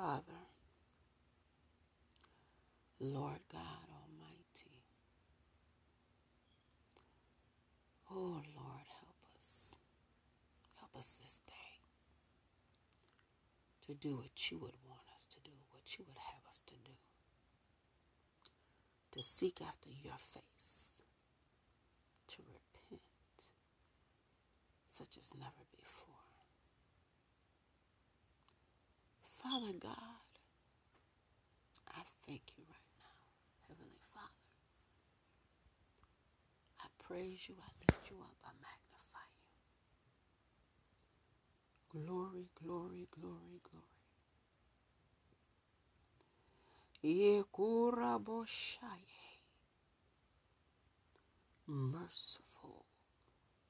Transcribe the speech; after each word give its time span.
Father, 0.00 0.48
Lord 3.00 3.40
God 3.52 3.84
Almighty, 3.92 4.80
oh 8.10 8.40
Lord, 8.56 8.86
help 8.96 9.20
us. 9.36 9.74
Help 10.76 10.96
us 10.96 11.16
this 11.20 11.40
day 11.46 11.52
to 13.86 13.92
do 13.92 14.16
what 14.16 14.50
you 14.50 14.56
would 14.56 14.72
want 14.88 15.02
us 15.14 15.26
to 15.32 15.40
do, 15.44 15.50
what 15.68 15.98
you 15.98 16.06
would 16.08 16.16
have 16.16 16.48
us 16.48 16.62
to 16.66 16.74
do, 16.82 16.92
to 19.10 19.22
seek 19.22 19.60
after 19.60 19.90
your 19.90 20.16
face, 20.32 21.02
to 22.28 22.38
repent, 22.48 23.50
such 24.86 25.18
as 25.18 25.30
never 25.38 25.66
before. 25.70 25.79
Father 29.60 29.78
God, 29.78 30.24
I 31.88 32.00
thank 32.26 32.42
you 32.56 32.64
right 32.70 32.90
now, 32.98 33.12
Heavenly 33.68 34.00
Father. 34.14 34.46
I 36.80 36.86
praise 37.06 37.48
you, 37.48 37.54
I 37.60 37.70
lift 37.86 38.10
you 38.10 38.16
up, 38.22 38.36
I 38.44 38.52
magnify 38.64 39.26
you. 41.94 42.06
Glory, 42.06 42.48
glory, 42.64 43.08
glory, 43.20 43.60
glory. 43.70 43.86
Yekuraboshaye. 47.04 49.18
Merciful, 51.66 52.84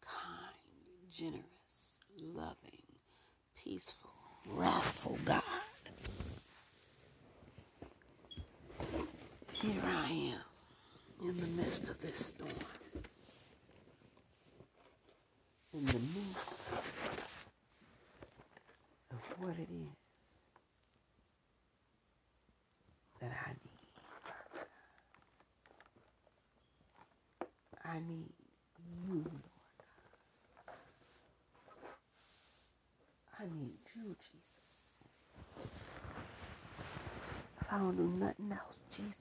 kind, 0.00 1.10
generous, 1.10 2.00
loving, 2.18 2.86
peaceful, 3.56 4.10
wrathful 4.46 5.18
God. 5.24 5.42
Here 9.62 9.80
I 9.84 10.10
am 10.10 11.28
in 11.28 11.40
the 11.40 11.46
midst 11.46 11.88
of 11.88 12.00
this 12.02 12.16
storm. 12.16 12.50
In 15.72 15.86
the 15.86 15.92
midst 15.92 16.66
of 19.12 19.18
what 19.38 19.54
it 19.56 19.68
is 19.70 19.96
that 23.20 23.30
I 23.30 23.50
need. 23.52 23.82
I 27.84 28.00
need 28.00 28.32
you, 29.06 29.14
Lord. 29.14 29.24
God. 30.66 30.76
I 33.38 33.44
need 33.44 33.78
you, 33.94 34.16
Jesus. 34.18 34.42
If 37.60 37.72
I 37.72 37.78
don't 37.78 37.96
do 37.96 38.02
nothing 38.18 38.50
else, 38.50 38.78
Jesus. 38.96 39.16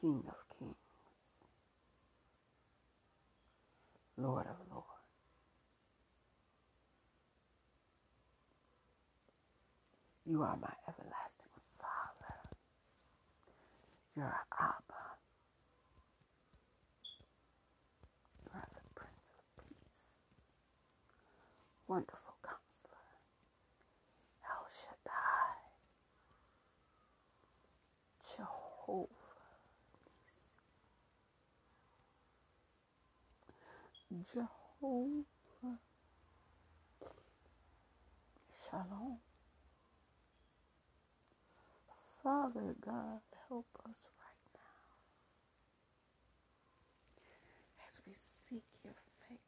King 0.00 0.22
of 0.28 0.58
kings, 0.58 0.74
Lord 4.18 4.46
of 4.46 4.56
lords. 4.70 4.86
You 10.26 10.42
are 10.42 10.56
my 10.56 10.72
everlasting. 10.88 11.23
You're 14.16 14.26
our 14.26 14.46
Abba. 14.60 15.04
You 18.44 18.50
are 18.54 18.68
the 18.74 18.82
Prince 18.94 19.30
of 19.38 19.64
Peace. 19.64 20.24
Wonderful 21.88 22.36
Counselor. 22.42 23.08
El 24.44 24.66
Shaddai. 24.80 25.54
Jehovah. 28.36 29.08
Jehovah. 34.34 35.78
Shalom. 38.70 39.18
Father 42.22 42.74
God, 42.84 43.20
help 43.48 43.66
us 43.88 44.06
right 44.20 44.44
now 44.54 44.86
as 47.88 47.94
we 48.06 48.14
seek 48.48 48.64
your 48.84 48.94
face 49.28 49.38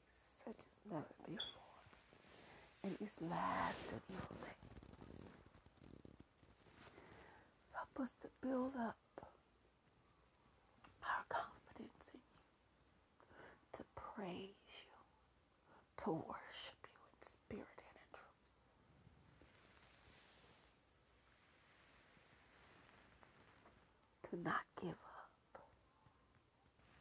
such 0.45 0.59
as 0.59 0.77
never 0.91 1.15
before 1.27 1.83
in 2.85 2.97
these 3.01 3.17
last 3.21 3.87
and 3.93 4.01
evil 4.11 4.37
days. 4.43 4.55
Help 7.73 8.06
us 8.06 8.12
to 8.23 8.29
build 8.43 8.73
up 8.77 8.97
our 11.05 11.25
confidence 11.29 12.05
in 12.15 12.21
you, 12.21 12.47
to 13.79 13.83
praise 13.95 14.65
you, 14.85 14.95
to 16.05 16.11
worship 16.12 16.81
you 16.89 17.01
in 17.12 17.19
spirit 17.25 17.79
and 17.89 17.97
in 17.97 18.09
truth. 18.12 18.45
To 24.31 24.37
not 24.42 24.62
give 24.81 24.91
up, 24.91 25.62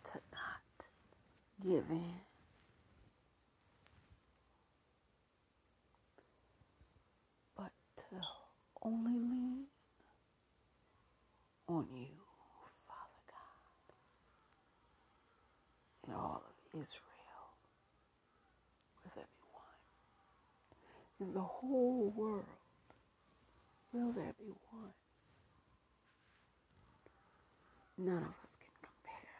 to 0.05 0.19
not 0.33 0.87
give 1.63 1.85
in. 1.89 2.21
But 7.57 7.71
to 7.97 8.17
only 8.83 9.13
lean 9.13 9.65
on 11.67 11.87
you, 11.95 12.07
Father 12.87 13.23
God, 13.27 13.93
and 16.07 16.15
all 16.15 16.43
of 16.45 16.81
Israel, 16.81 17.45
with 19.03 19.13
everyone, 19.13 19.81
in 21.21 21.33
the 21.33 21.41
whole 21.41 22.13
world, 22.15 22.45
will 23.93 24.11
there 24.13 24.35
be 24.39 24.53
one? 24.71 24.91
None 27.97 28.17
of 28.17 28.23
us 28.23 28.55
can 28.59 28.75
compare 28.81 29.39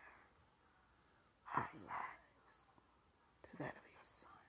our 1.55 1.69
lives 1.85 2.31
to 3.43 3.57
that 3.59 3.75
of 3.75 3.85
your 3.91 4.05
son. 4.21 4.41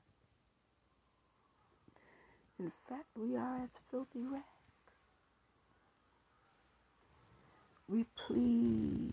In 2.60 2.72
fact, 2.88 3.06
we 3.16 3.36
are 3.36 3.62
as 3.64 3.70
filthy 3.90 4.22
rags. 4.22 4.44
We 7.88 8.04
plead 8.26 9.12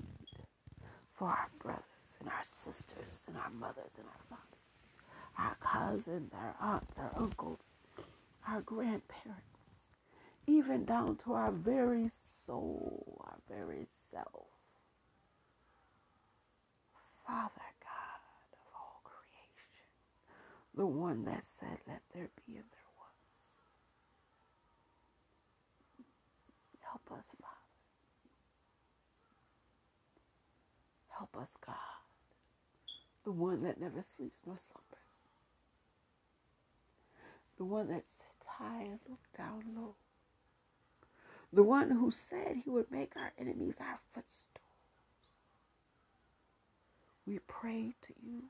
for 1.18 1.28
our 1.28 1.50
brothers 1.59 1.84
and 2.20 2.30
our 2.30 2.44
sisters 2.44 3.20
and 3.28 3.38
our 3.38 3.50
mothers 3.50 3.92
and 3.98 4.06
our 4.08 4.24
fathers, 4.30 4.64
our 5.40 5.56
cousins, 5.59 6.32
our 6.34 6.56
aunts, 6.62 6.98
our 7.00 7.12
uncles, 7.18 7.59
our 8.48 8.62
grandparents, 8.62 9.59
even 10.48 10.86
down 10.86 11.18
to 11.26 11.34
our 11.34 11.52
very 11.52 12.12
soul, 12.46 13.22
our 13.26 13.38
very 13.50 13.88
self. 14.12 14.46
Father 17.34 17.70
God 17.82 18.22
of 18.54 18.60
all 18.78 19.02
creation, 19.06 19.90
the 20.76 20.86
one 20.86 21.26
that 21.26 21.44
said, 21.59 21.80
Let 21.88 22.02
there 22.14 22.30
be, 22.46 22.56
and 22.58 22.66
there 22.70 22.94
was. 22.97 23.18
Help 26.82 27.20
us, 27.20 27.26
Father. 27.41 27.56
Help 31.18 31.38
us, 31.41 31.50
God, 31.66 31.76
the 33.26 33.32
one 33.32 33.64
that 33.64 33.82
never 33.82 34.06
sleeps 34.18 34.40
nor 34.46 34.58
slumbers, 34.58 35.12
the 37.58 37.66
one 37.66 37.90
that 37.90 38.03
sits 38.06 38.47
high 38.47 38.84
and 38.84 39.00
looks 39.09 39.29
down 39.38 39.64
low, 39.76 39.96
the 41.53 41.64
one 41.64 41.91
who 41.91 42.12
said 42.12 42.58
he 42.66 42.72
would 42.72 42.91
make 42.91 43.14
our 43.18 43.34
enemies 43.40 43.76
our 43.82 44.00
footstool. 44.14 44.63
We 47.28 47.40
pray 47.47 47.96
to 48.03 48.14
you. 48.25 48.43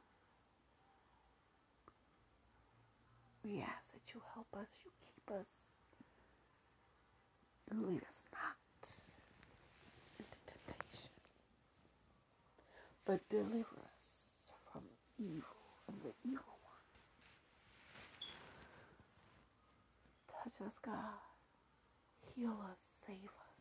We 3.43 3.61
ask 3.61 3.91
that 3.93 4.13
you 4.13 4.21
help 4.33 4.47
us, 4.55 4.67
you 4.85 4.91
keep 5.01 5.35
us, 5.35 5.47
and 7.71 7.83
lead 7.87 8.03
us 8.03 8.23
not 8.33 8.57
into 10.19 10.37
temptation, 10.47 11.11
but 13.05 13.27
deliver 13.29 13.79
us 13.83 14.47
from 14.71 14.83
evil, 15.19 15.61
from 15.85 15.95
the 16.03 16.13
evil 16.29 16.57
one. 16.63 16.87
Touch 20.43 20.67
us, 20.67 20.75
God. 20.85 21.21
Heal 22.35 22.57
us, 22.71 22.79
save 23.07 23.17
us, 23.25 23.55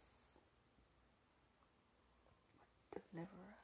deliver 3.12 3.42
us. 3.52 3.61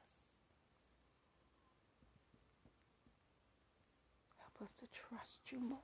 Us 4.61 4.73
to 4.81 4.87
trust 4.93 5.39
you 5.53 5.61
more. 5.61 5.79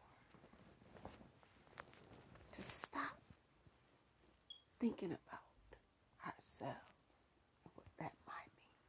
To 2.57 2.63
stop 2.63 3.17
thinking 4.81 5.11
about 5.13 5.79
ourselves 6.27 7.23
and 7.65 7.73
what 7.77 7.87
that 8.01 8.13
might 8.27 8.51
mean. 8.59 8.83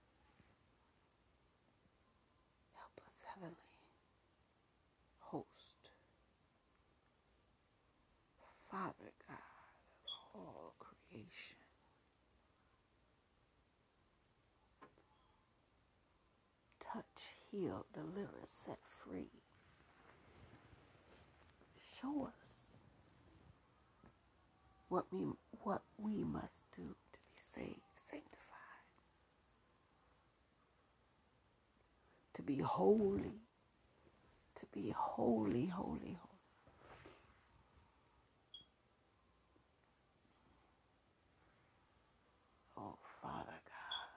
Help 2.74 2.98
us, 3.06 3.24
Heavenly 3.36 3.56
Host, 5.20 5.92
Father 8.72 9.14
God 9.28 9.38
of 10.34 10.42
all 10.42 10.74
creation. 10.80 11.62
Touch, 16.80 17.04
heal, 17.52 17.86
deliver, 17.94 18.42
set 18.46 18.80
free. 19.04 19.45
Show 22.06 22.28
us 22.28 22.78
what 24.90 25.06
we 25.12 25.26
what 25.64 25.82
we 25.98 26.24
must 26.24 26.60
do 26.78 26.84
to 26.84 27.20
be 27.20 27.42
saved, 27.56 27.82
sanctified, 28.12 28.86
to 32.36 32.44
be 32.44 32.60
holy, 32.60 33.34
to 34.56 34.66
be 34.74 34.94
holy, 34.98 35.68
holy, 35.68 36.18
holy. 36.22 36.40
Oh, 42.78 42.98
Father 43.22 43.60
God. 43.66 44.08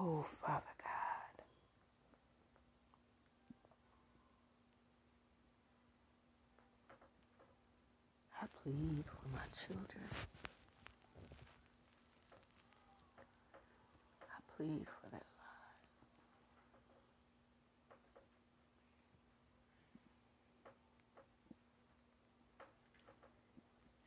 Oh, 0.00 0.26
Father 0.46 0.74
God. 0.78 1.44
I 8.42 8.46
plead 8.64 9.04
for 9.04 9.28
my 9.28 9.44
children. 9.66 10.08
I 14.22 14.40
plead 14.56 14.86
for 14.88 15.10
their 15.10 15.20
lives. 15.20 15.28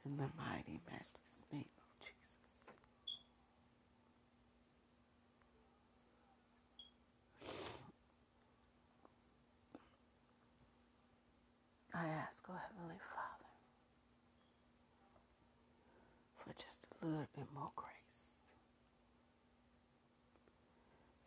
In 0.05 0.17
the 0.17 0.29
mighty, 0.35 0.79
name 1.53 1.69
of 1.77 1.89
Jesus. 2.01 2.73
I 11.93 12.07
ask, 12.07 12.33
oh 12.49 12.57
Heavenly 12.73 12.97
Father, 13.13 13.49
just 16.57 16.85
a 17.01 17.05
little 17.05 17.27
bit 17.35 17.45
more 17.53 17.71
grace 17.75 17.93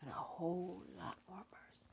and 0.03 0.11
a 0.11 0.15
whole 0.15 0.83
lot 0.99 1.17
more 1.29 1.45
mercy. 1.53 1.85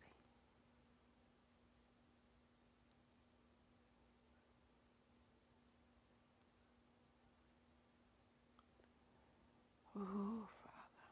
Oh, 9.99 10.47
Father. 10.63 11.07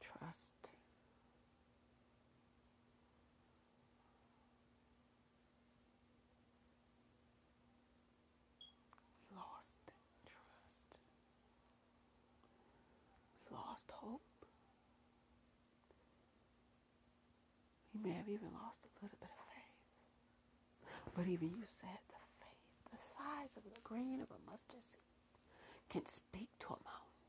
Trust. 0.00 0.52
We 9.30 9.36
lost 9.36 9.78
trust. 10.26 10.98
We 13.50 13.56
lost 13.56 13.90
hope. 13.90 14.22
We 17.94 17.95
may 18.06 18.14
have 18.14 18.30
even 18.30 18.54
lost 18.54 18.86
a 18.86 18.90
little 19.02 19.18
bit 19.18 19.26
of 19.34 19.42
faith. 19.50 19.74
But 21.10 21.26
even 21.26 21.50
you 21.50 21.66
said 21.66 21.98
the 22.06 22.22
faith, 22.38 22.94
the 22.94 23.02
size 23.18 23.50
of 23.58 23.66
the 23.66 23.82
grain 23.82 24.22
of 24.22 24.30
a 24.30 24.38
mustard 24.46 24.86
seed, 24.86 25.10
can 25.90 26.06
speak 26.06 26.46
to 26.62 26.78
a 26.78 26.78
mountain. 26.86 27.26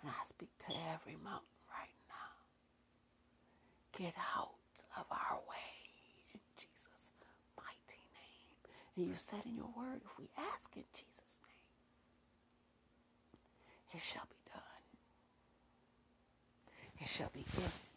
And 0.00 0.08
I 0.08 0.22
speak 0.24 0.48
to 0.64 0.72
every 0.96 1.20
mountain 1.20 1.60
right 1.68 1.92
now. 2.08 2.32
Get 3.92 4.16
out 4.16 4.56
of 4.96 5.04
our 5.12 5.44
way 5.44 5.72
in 6.32 6.40
Jesus' 6.56 7.12
mighty 7.60 8.00
name. 8.16 8.48
And 8.96 9.12
you 9.12 9.16
said 9.20 9.44
in 9.44 9.60
your 9.60 9.68
word, 9.76 10.00
if 10.00 10.16
we 10.16 10.32
ask 10.40 10.72
in 10.72 10.88
Jesus' 10.96 11.36
name, 11.44 11.68
it 13.92 14.00
shall 14.00 14.24
be 14.24 14.40
done. 14.48 14.80
It 16.96 17.08
shall 17.12 17.30
be 17.36 17.44
given. 17.52 17.91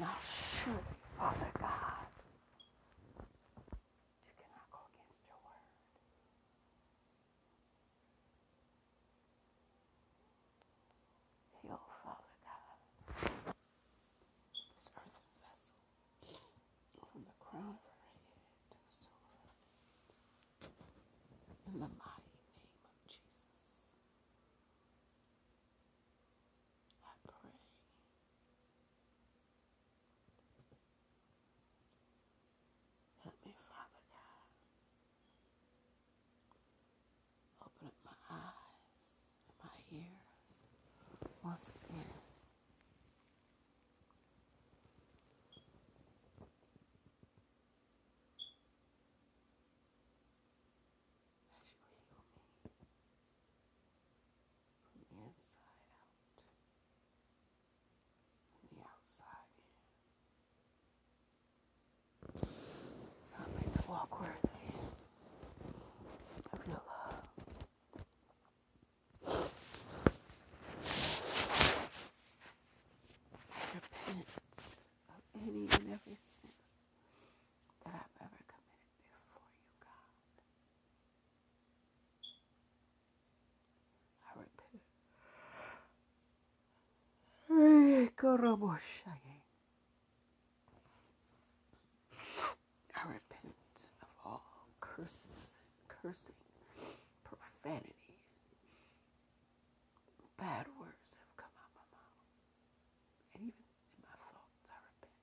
Oh, 0.00 0.04
now, 0.04 0.16
surely, 0.64 0.80
Father 1.18 1.50
God, 1.60 2.08
you 4.26 4.32
cannot 4.38 4.66
go 4.72 4.78
against 4.92 5.20
your 5.26 5.38
word. 5.42 5.72
Heal, 11.62 11.80
Father 12.04 12.34
God, 12.44 12.78
this 14.76 14.88
earthen 14.96 15.34
vessel 15.42 15.82
from 17.12 17.22
the 17.24 17.36
crown 17.40 17.76
of 17.76 17.82
her 17.82 17.96
head 18.02 18.22
to 18.72 18.78
the 18.78 18.92
sole 19.00 19.22
of 19.22 19.42
her 19.42 19.54
feet. 20.60 21.74
In 21.74 21.80
the 21.80 21.90
mighty 22.00 22.32
name 22.42 22.84
of 22.84 22.96
Jesus, 23.06 23.66
I 27.04 27.14
pray. 27.28 27.56
Help 33.24 33.36
me, 33.46 33.54
Father 33.68 34.02
God. 34.10 34.48
Open 37.66 37.88
up 37.88 37.98
my 38.04 38.16
eyes 38.30 39.10
and 39.48 39.56
my 39.64 39.76
ears 39.92 40.64
once 41.44 41.70
again. 41.76 42.14
As 51.52 51.66
you 51.72 51.80
heal 51.90 52.04
me 52.10 52.24
from 54.94 55.06
the 55.10 55.22
inside 55.26 55.86
out, 55.96 56.12
from 58.52 58.64
the 58.70 58.82
outside 58.84 59.50
in. 59.58 59.64
Help 63.36 63.52
me 63.56 63.66
to 63.72 63.82
walk 63.88 64.20
worthy 64.20 64.74
of 66.52 66.60
your 66.66 66.82
love. 66.86 67.24
Repent 73.74 74.26
of 75.08 75.16
any 75.42 75.64
and 75.64 75.86
every 75.92 76.18
sin 76.22 76.50
that 77.84 77.94
I've 77.94 78.16
ever 78.26 78.42
committed 78.48 78.96
before 79.12 79.50
you, 79.60 79.74
God. 79.80 80.12
I 84.28 84.30
repent. 88.00 88.11
I 88.22 88.28
repent 93.08 93.74
of 94.02 94.08
all 94.24 94.44
curses 94.80 95.58
and 95.58 95.88
cursing, 95.88 96.38
profanity, 97.24 98.20
bad 100.38 100.66
words 100.78 101.10
have 101.18 101.34
come 101.36 101.50
out 101.58 101.74
my 101.74 101.82
mouth. 101.90 102.22
And 103.34 103.42
even 103.42 103.58
in 103.58 104.06
my 104.06 104.14
thoughts, 104.14 104.62
I 104.70 104.78
repent. 104.86 105.18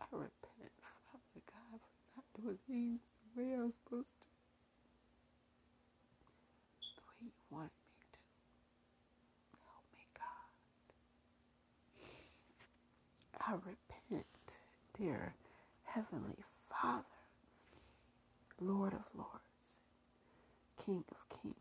I 0.00 0.06
repent, 0.16 0.72
Father 1.12 1.44
God, 1.44 1.80
for 1.84 2.16
not 2.16 2.24
doing 2.40 2.58
things 2.66 3.00
the 3.36 3.42
way 3.42 3.52
I 3.56 3.60
was 3.60 3.74
supposed 3.84 4.08
to. 4.20 4.26
I 13.45 13.45
repent, 13.56 14.58
dear 14.98 15.34
Heavenly 15.84 16.44
Father, 16.70 17.04
Lord 18.60 18.94
of 18.94 19.04
Lords, 19.16 19.80
King 20.84 21.04
of 21.10 21.28
Kings, 21.42 21.56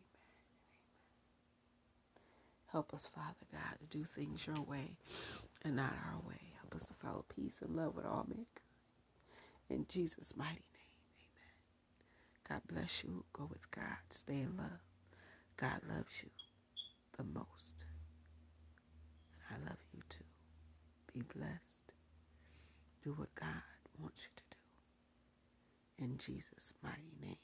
Help 2.69 2.95
us, 2.95 3.11
Father 3.15 3.47
God, 3.53 3.79
to 3.81 3.99
do 3.99 4.07
things 4.17 4.41
your 4.47 4.63
way 4.65 4.97
and 5.65 5.77
not 5.77 5.95
our 6.13 6.21
way. 6.29 6.55
Help 6.61 6.77
us 6.77 6.87
to 6.87 6.95
follow 6.95 7.27
peace 7.35 7.61
and 7.63 7.77
love 7.77 7.97
with 7.97 8.07
all 8.07 8.27
men. 8.29 8.47
In 9.71 9.87
Jesus' 9.89 10.35
mighty 10.37 10.53
name, 10.53 10.63
amen. 10.75 10.76
God 12.49 12.61
bless 12.73 13.03
you. 13.03 13.25
Go 13.33 13.49
with 13.51 13.71
God. 13.71 13.99
Stay 14.11 14.41
in 14.41 14.57
love. 14.57 14.81
God 15.57 15.81
loves 15.89 16.23
you 16.23 16.31
the 17.17 17.25
most. 17.25 17.85
And 19.51 19.63
I 19.65 19.69
love 19.71 19.79
you 19.93 20.03
too. 20.09 20.25
Be 21.13 21.23
blessed. 21.23 21.93
Do 23.03 23.13
what 23.13 23.35
God 23.35 23.63
wants 24.01 24.23
you 24.25 24.31
to 24.37 24.43
do. 24.51 26.05
In 26.05 26.19
Jesus' 26.19 26.75
mighty 26.83 27.13
name. 27.21 27.37